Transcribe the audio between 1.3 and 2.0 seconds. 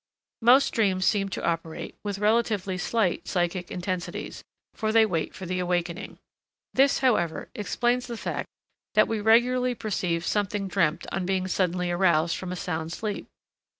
operate